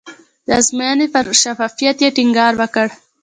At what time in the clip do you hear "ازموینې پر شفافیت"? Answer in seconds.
0.59-1.97